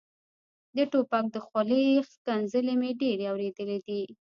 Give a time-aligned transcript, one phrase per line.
[0.75, 4.01] د ټوپک د خولې ښکنځلې مې ډېرې اورېدلې دي.